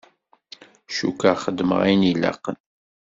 [0.95, 2.57] Cukkeɣ xedmeɣ ayen ilaqen.